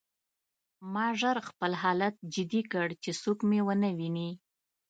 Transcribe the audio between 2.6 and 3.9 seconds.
کړ چې څوک مې ونه